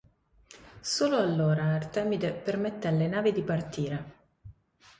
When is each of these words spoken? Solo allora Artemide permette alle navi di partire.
Solo 0.79 1.17
allora 1.17 1.75
Artemide 1.75 2.31
permette 2.33 2.87
alle 2.87 3.05
navi 3.05 3.31
di 3.31 3.43
partire. 3.43 4.13